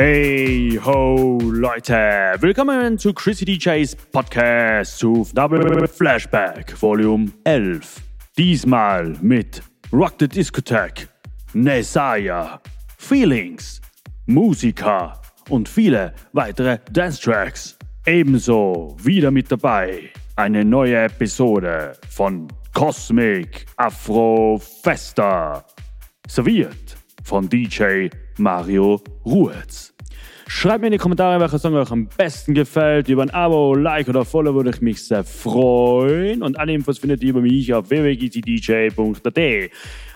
Hey 0.00 0.78
ho 0.84 1.40
Leute, 1.42 2.36
willkommen 2.38 2.98
zu 2.98 3.12
Chrissy 3.12 3.44
DJs 3.44 3.96
Podcast 4.12 4.96
zu 4.96 5.26
Double 5.34 5.88
Flashback 5.88 6.80
Volume 6.80 7.32
11. 7.42 7.96
Diesmal 8.36 9.16
mit 9.20 9.60
Rock 9.92 10.14
the 10.20 10.28
Discotheque, 10.28 11.08
Nesaya, 11.52 12.60
Feelings, 12.96 13.80
Musiker 14.26 15.20
und 15.48 15.68
viele 15.68 16.14
weitere 16.32 16.78
Dance 16.92 17.20
Tracks. 17.20 17.76
Ebenso 18.06 18.96
wieder 19.02 19.32
mit 19.32 19.50
dabei 19.50 20.10
eine 20.36 20.64
neue 20.64 20.96
Episode 20.96 21.98
von 22.08 22.46
Cosmic 22.72 23.66
Afro 23.76 24.62
Festa, 24.84 25.64
serviert 26.28 26.96
von 27.24 27.48
DJ 27.48 28.10
Mario 28.38 29.02
Ruhetz. 29.24 29.94
Schreibt 30.50 30.80
mir 30.80 30.86
in 30.86 30.92
die 30.92 30.98
Kommentare, 30.98 31.38
welcher 31.40 31.58
Song 31.58 31.74
euch 31.74 31.90
am 31.90 32.08
besten 32.16 32.54
gefällt. 32.54 33.08
Über 33.08 33.22
ein 33.22 33.30
Abo, 33.30 33.74
Like 33.74 34.08
oder 34.08 34.24
Follow 34.24 34.54
würde 34.54 34.70
ich 34.70 34.80
mich 34.80 35.06
sehr 35.06 35.22
freuen. 35.22 36.42
Und 36.42 36.58
alle 36.58 36.72
Infos 36.72 36.98
findet 36.98 37.22
ihr 37.22 37.30
über 37.30 37.42
mich 37.42 37.74
auf 37.74 37.90
www.gtdj.at. 37.90 39.38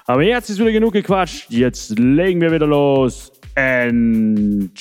Aber 0.07 0.23
jetzt 0.23 0.49
ist 0.49 0.59
wieder 0.59 0.73
genug 0.73 0.95
gequatscht. 0.95 1.51
Jetzt 1.51 1.99
legen 1.99 2.41
wir 2.41 2.51
wieder 2.51 2.67
los. 2.67 3.31
Enjoy! 3.55 4.73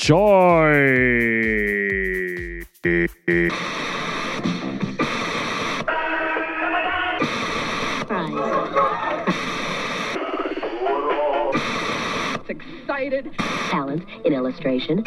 Excited. 12.92 13.32
Talent 13.70 14.04
in 14.26 14.34
illustration. 14.34 15.04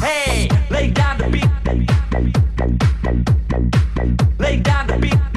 Hey, 0.00 0.48
lay 0.70 0.90
down 0.90 1.18
the 1.18 1.28
beat. 1.32 1.44
Lay 4.38 4.60
down 4.60 4.86
the 4.86 4.98
beat. 4.98 5.27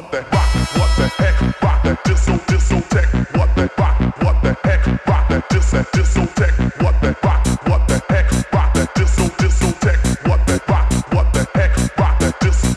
what 0.00 0.12
the 0.12 0.20
rock, 0.30 0.54
what 0.78 0.90
the 0.96 1.08
heck, 1.18 1.62
rock 1.62 1.82
that 1.82 2.04
disso, 2.04 2.38
disso 2.46 2.80
tech, 2.88 3.08
what 3.34 3.50
the 3.56 3.68
rock, 3.78 3.98
what 4.22 4.40
the 4.42 4.56
heck, 4.62 4.86
rock 5.08 5.28
that 5.28 5.48
dis 5.50 5.70
that 5.72 5.86
disso 5.90 6.24
tech, 6.36 6.54
what 6.80 6.94
the 7.02 7.16
rock, 7.24 7.44
what 7.66 7.88
the 7.88 8.00
heck, 8.08 8.30
rock 8.52 8.74
that 8.74 8.94
disso, 8.94 9.26
disso 9.38 9.72
tech, 9.80 9.98
what 10.28 10.46
the 10.46 10.62
rock, 10.68 10.86
what 11.12 11.32
the 11.32 11.42
heck, 11.58 11.98
rock 11.98 12.16
that 12.20 12.38
dis 12.38 12.76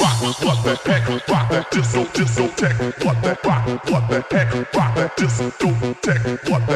rock, 0.00 0.22
what 0.40 0.64
the 0.64 0.74
heck, 0.88 1.06
rock 1.28 1.50
that 1.50 1.70
disso, 1.70 2.04
disso 2.16 2.48
tech, 2.56 3.04
what 3.04 3.20
the 3.22 3.36
rock, 3.44 3.66
what 3.90 4.08
the 4.08 4.24
heck, 4.30 4.54
rock 4.72 4.94
that 4.94 5.14
disso 5.18 5.50
tech, 6.00 6.48
what 6.48 6.66
the 6.66 6.73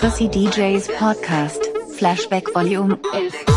Chrissy 0.00 0.28
DJs 0.30 0.88
Podcast, 0.96 1.60
Flashback 1.98 2.50
Volume 2.54 2.98
11. 3.12 3.49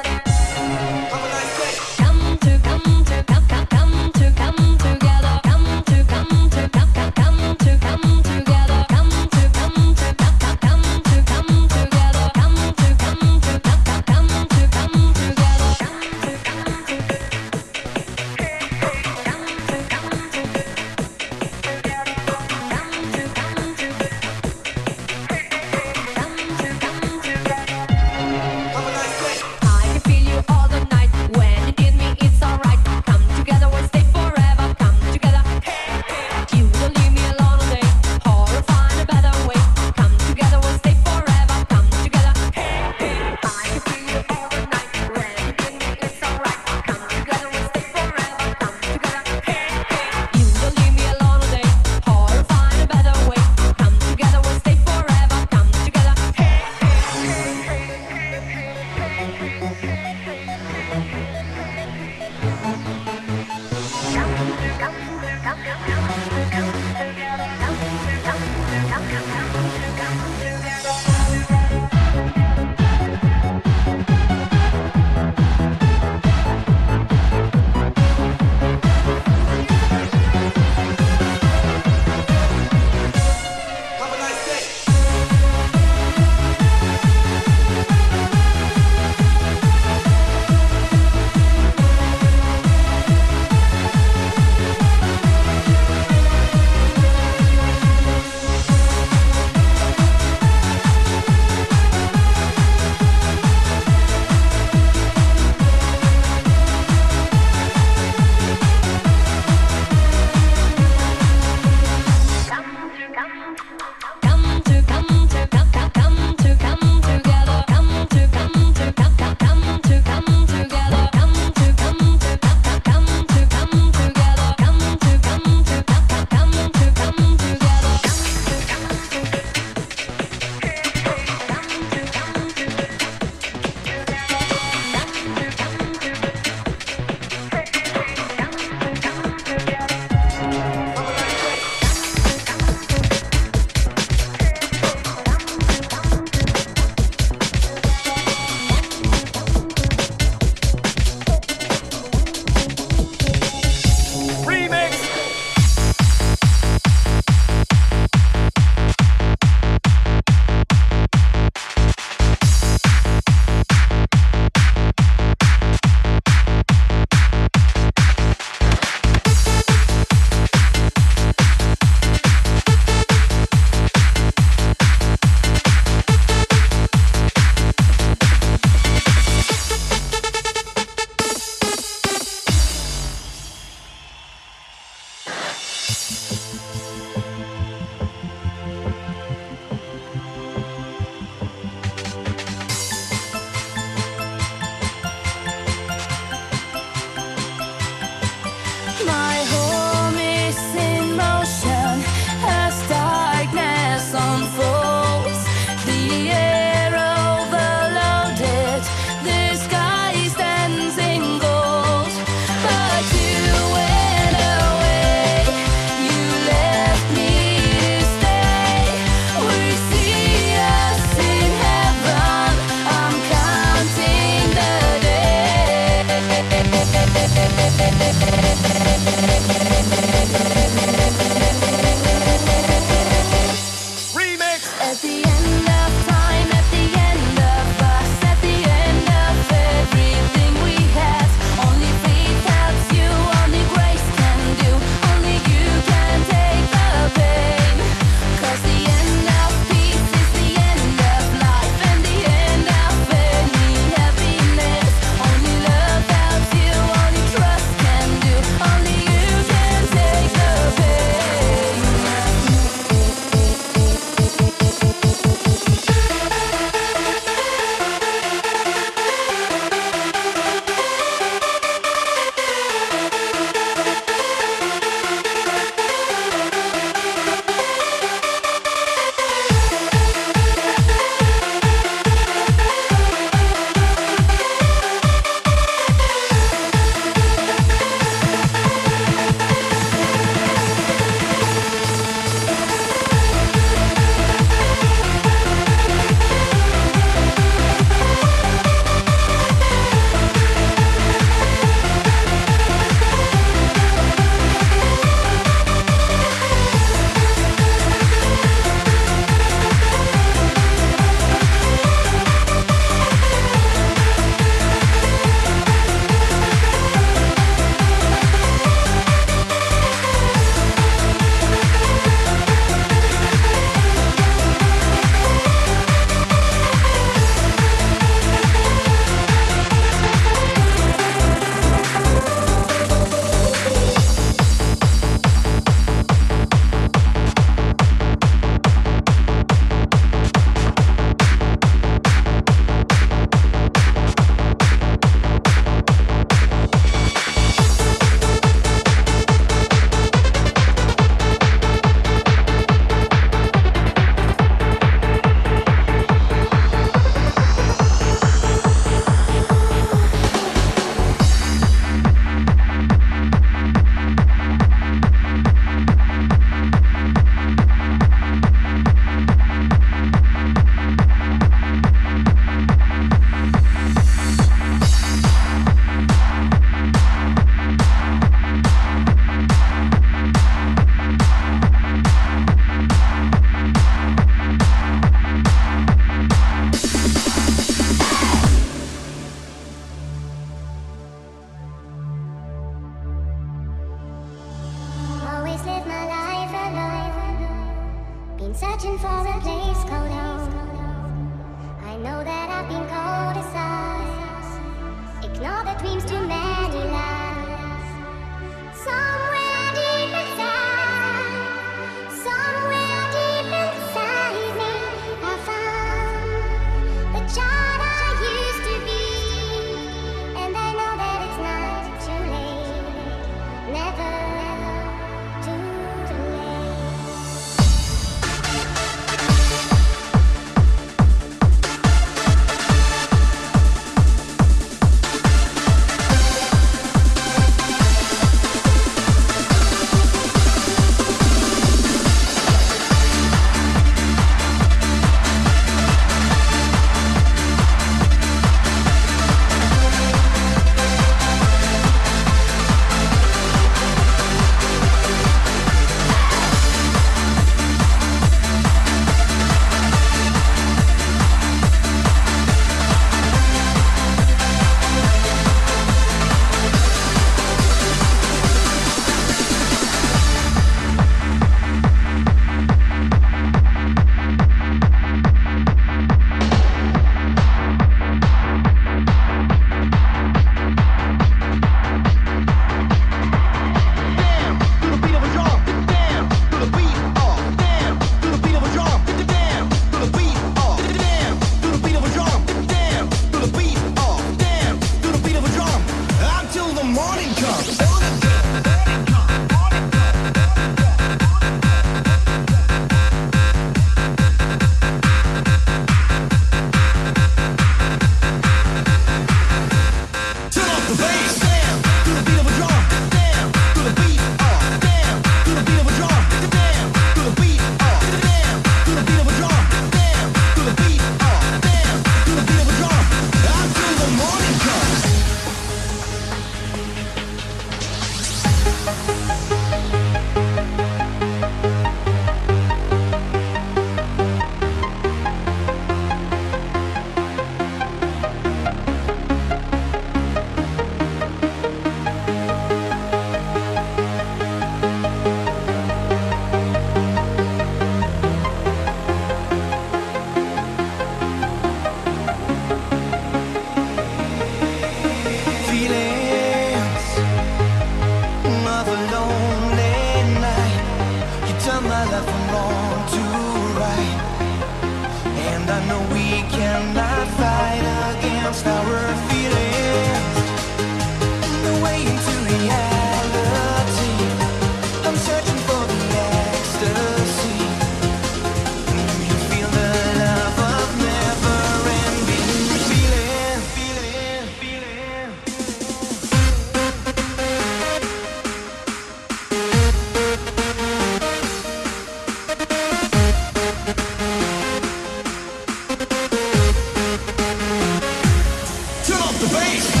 The 599.41 599.47
bass. 599.47 600.00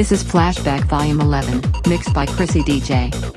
This 0.00 0.12
is 0.12 0.24
Flashback 0.24 0.84
Volume 0.84 1.20
11, 1.20 1.60
mixed 1.86 2.14
by 2.14 2.24
Chrissy 2.24 2.62
DJ. 2.62 3.29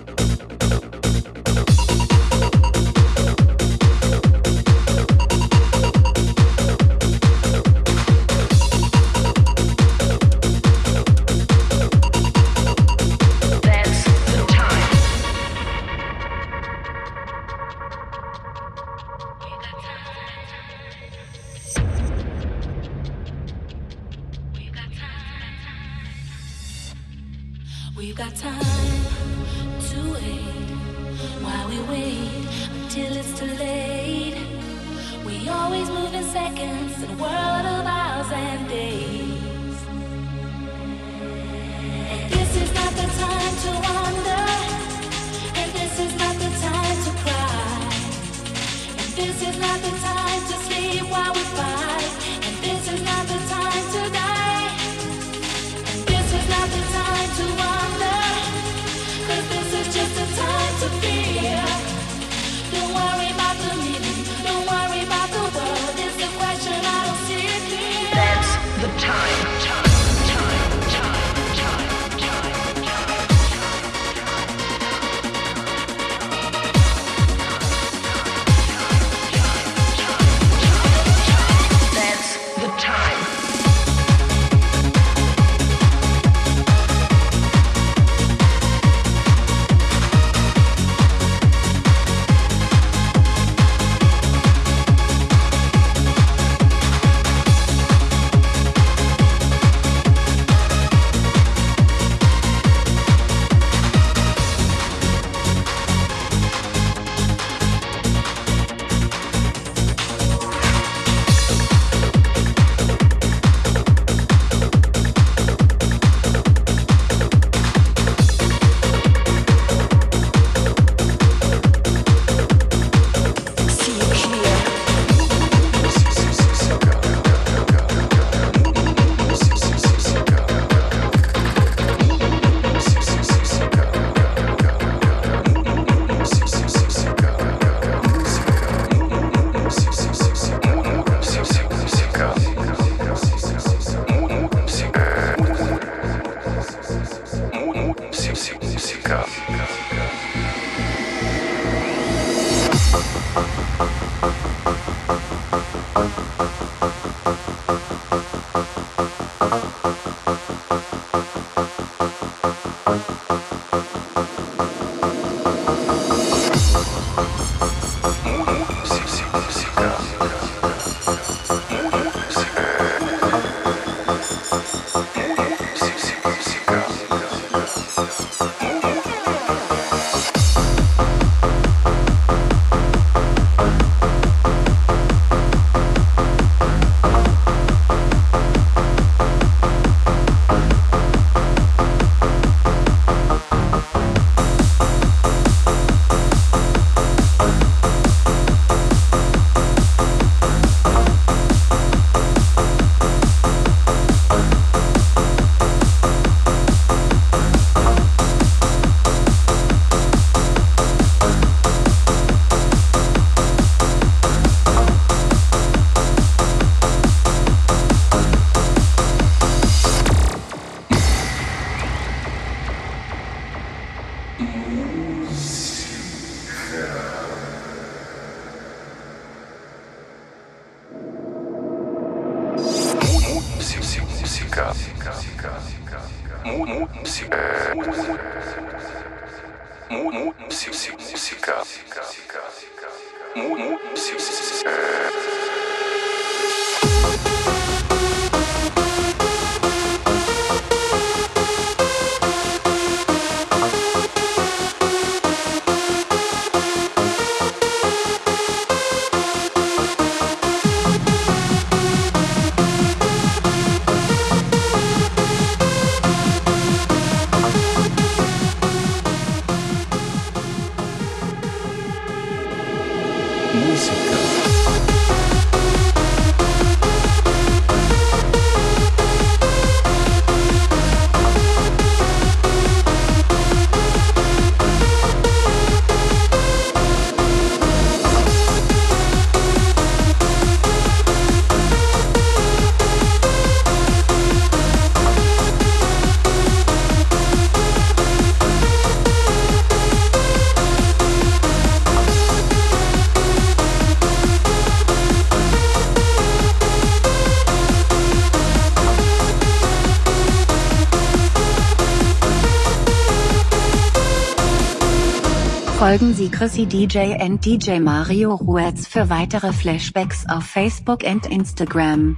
Folgen 315.84 316.14
Sie 316.14 316.30
Chrissy 316.30 316.66
DJ 316.66 317.16
and 317.20 317.44
DJ 317.44 317.78
Mario 317.82 318.36
Ruetz 318.36 318.88
für 318.88 319.10
weitere 319.10 319.52
Flashbacks 319.52 320.24
auf 320.30 320.46
Facebook 320.46 321.04
und 321.04 321.26
Instagram. 321.26 322.18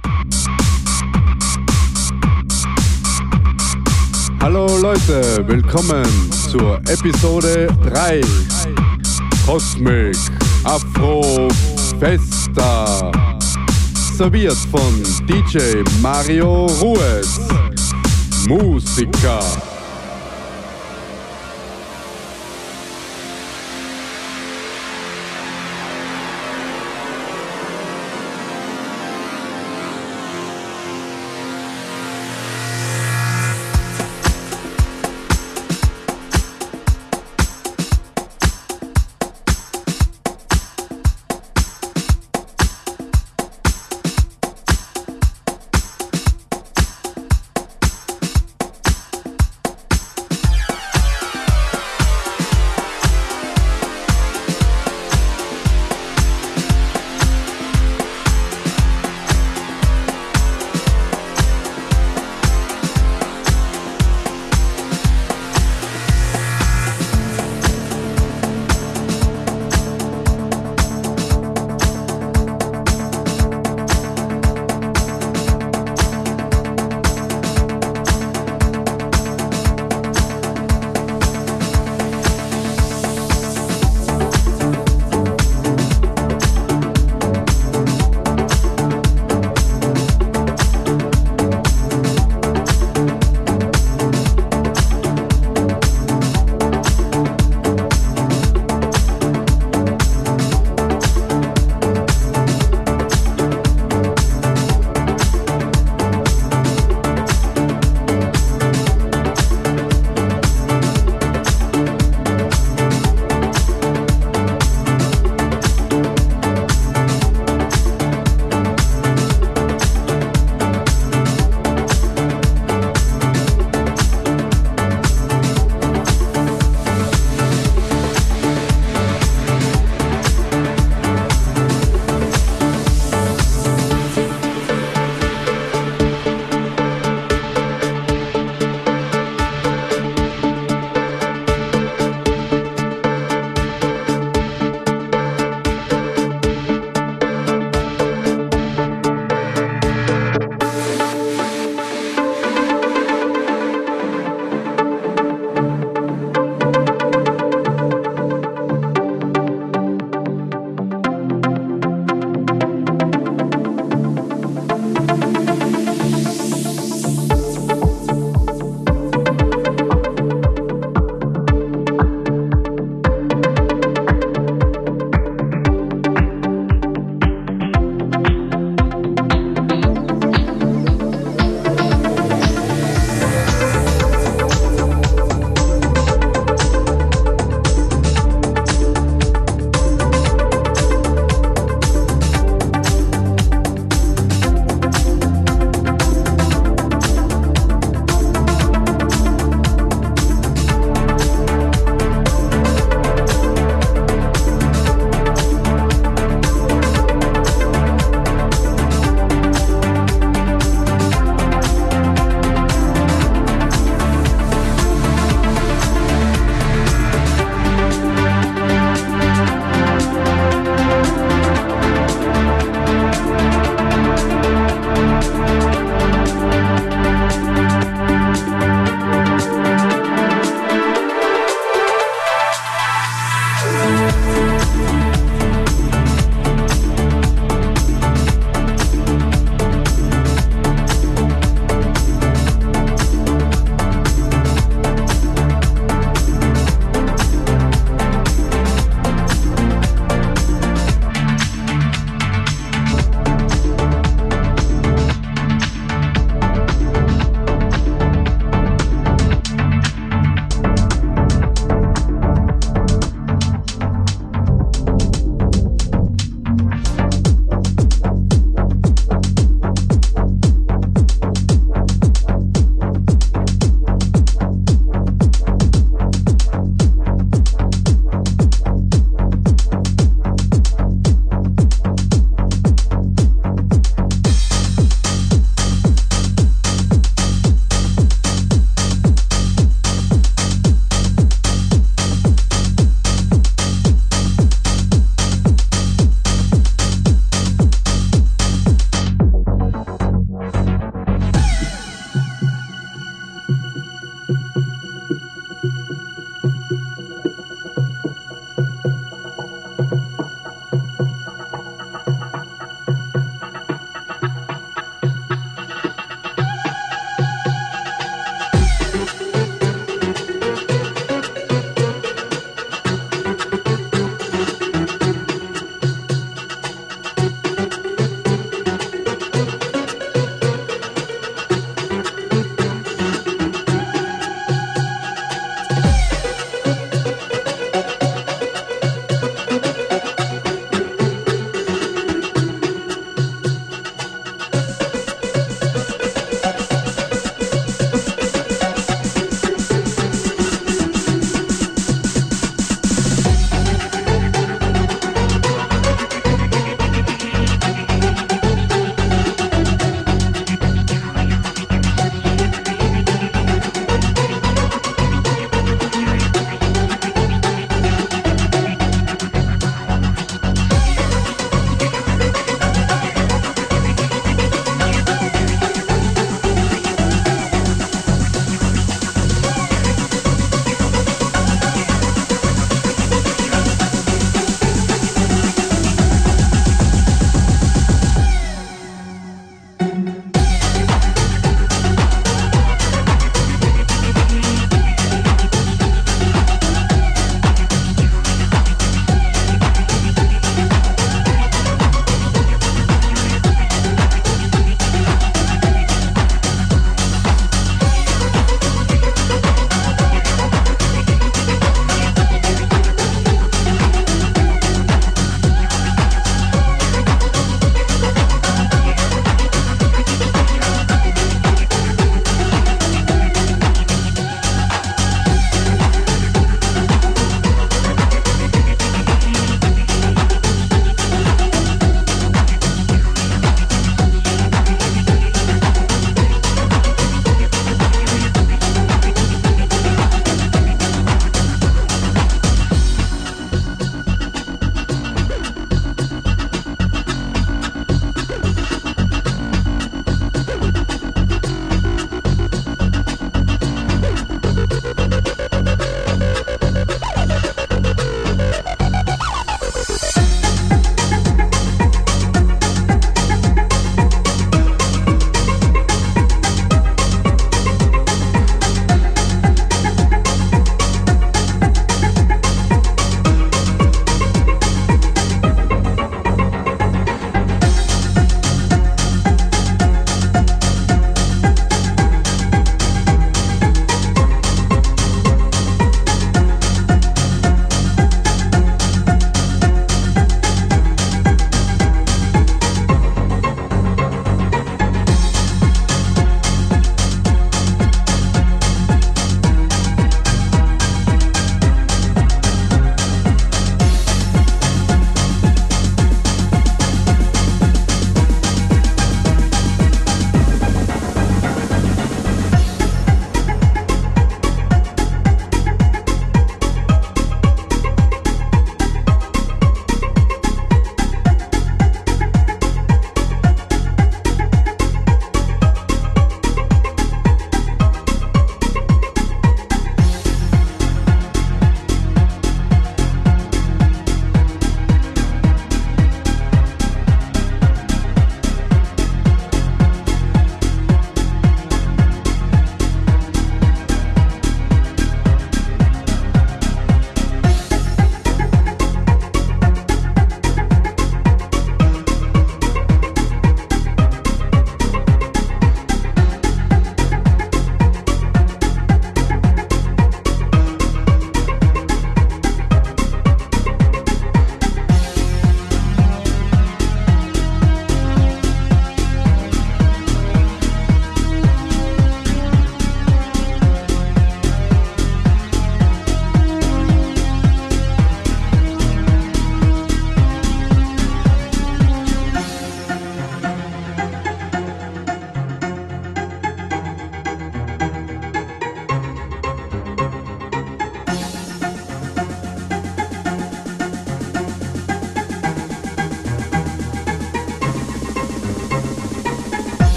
Hallo 4.40 4.68
Leute, 4.80 5.44
willkommen 5.48 6.04
zur 6.48 6.78
Episode 6.88 7.66
3 7.82 8.20
Cosmic 9.44 10.16
Afro 10.62 11.48
Festa. 11.98 13.10
Serviert 14.16 14.58
von 14.70 15.02
DJ 15.26 15.82
Mario 16.00 16.66
Ruiz. 16.66 17.40
Musiker. 18.46 19.40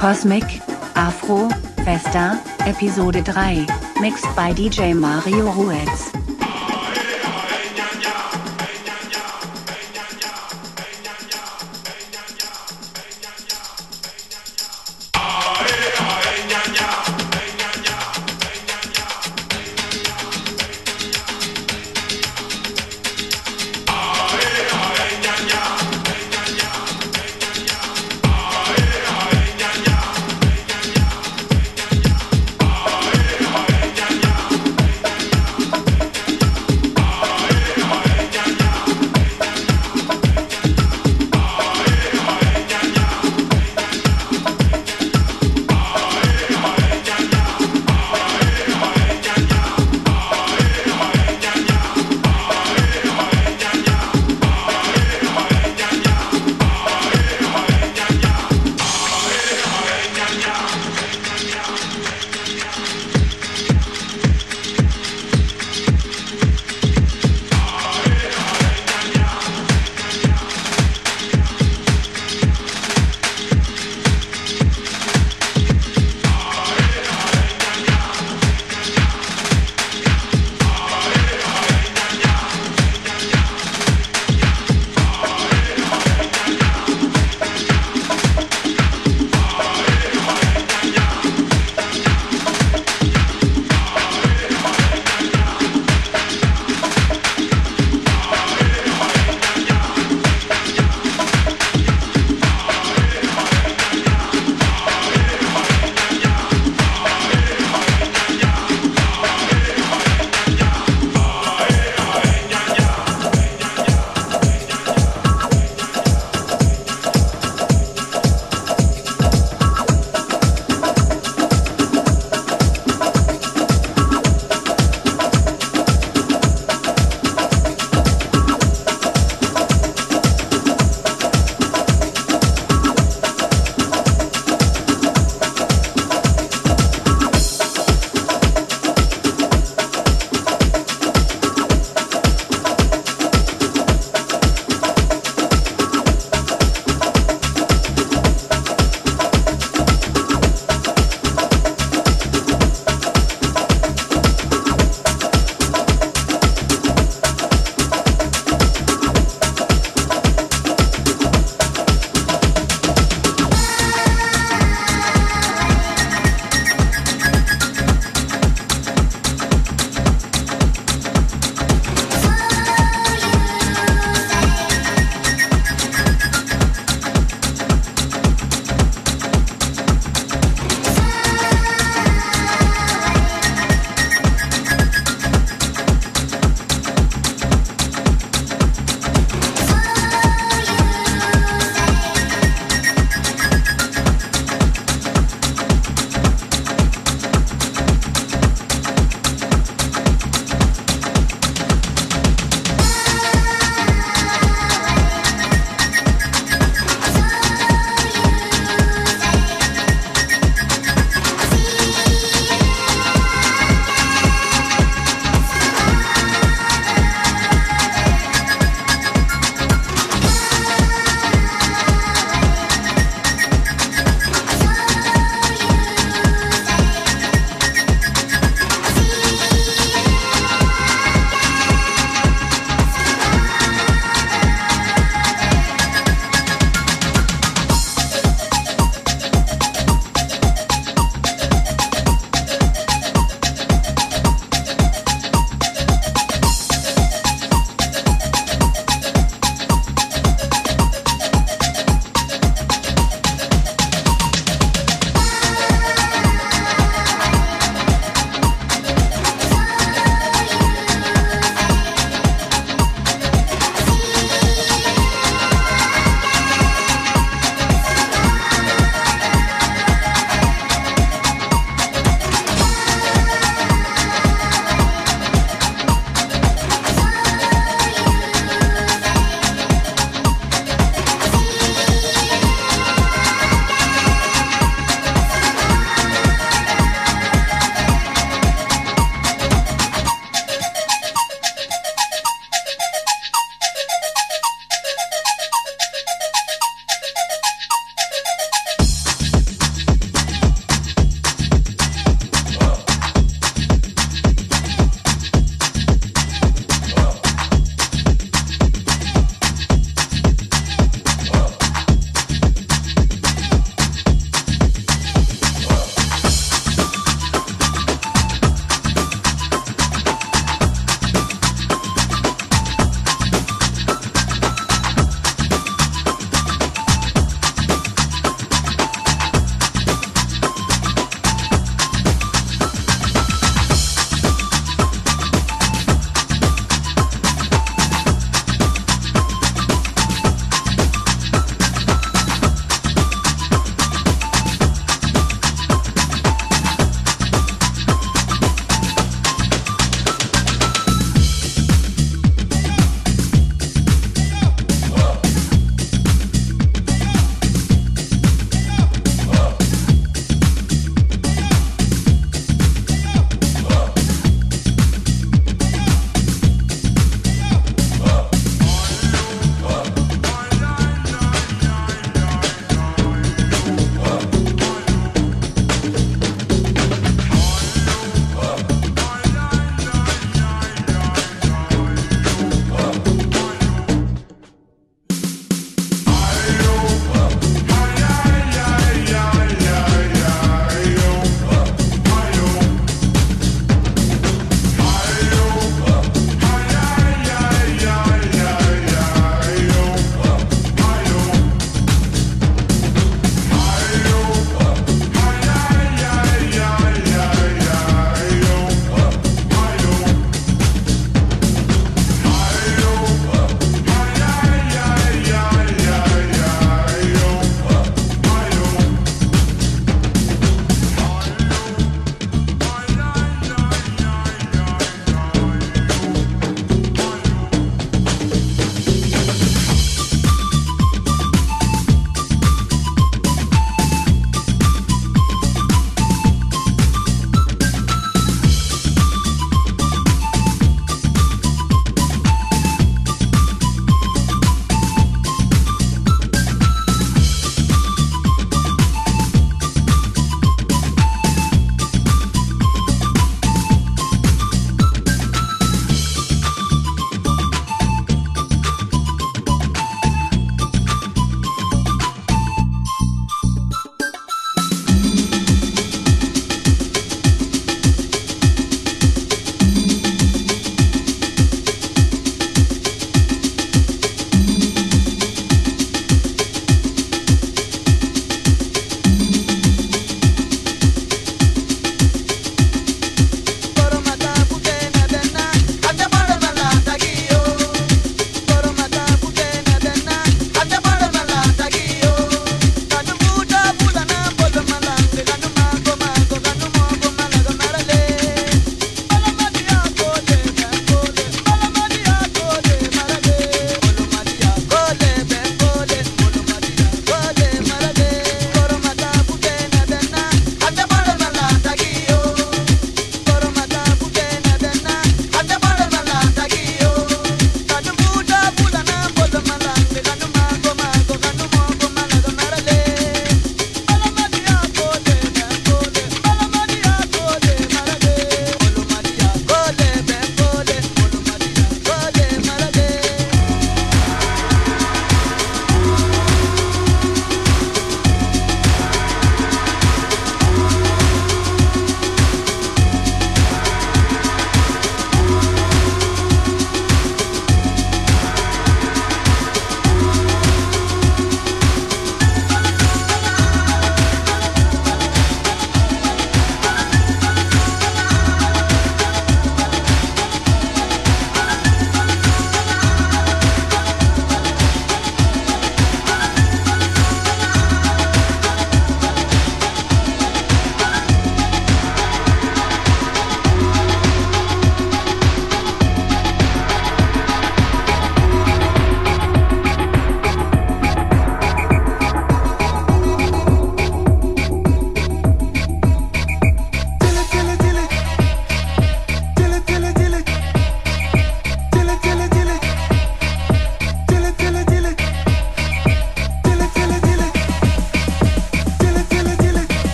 Cosmic, 0.00 0.62
Afro, 0.96 1.50
Festa, 1.84 2.42
Episode 2.60 3.22
3, 3.22 3.66
mixed 4.00 4.24
by 4.34 4.50
DJ 4.50 4.98
Mario 4.98 5.52
Ruiz. 5.52 6.19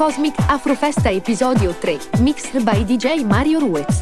Cosmic 0.00 0.34
Afrofesta 0.48 1.12
episodio 1.12 1.74
3, 1.74 1.98
mixed 2.20 2.58
by 2.64 2.82
DJ 2.86 3.22
Mario 3.22 3.60
Ruiz. 3.60 3.99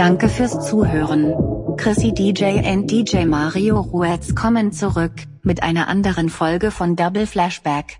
Danke 0.00 0.30
fürs 0.30 0.66
Zuhören. 0.66 1.34
Chrissy 1.76 2.14
DJ 2.14 2.66
und 2.66 2.86
DJ 2.86 3.26
Mario 3.26 3.78
Ruetz 3.78 4.34
kommen 4.34 4.72
zurück 4.72 5.12
mit 5.42 5.62
einer 5.62 5.88
anderen 5.88 6.30
Folge 6.30 6.70
von 6.70 6.96
Double 6.96 7.26
Flashback. 7.26 7.98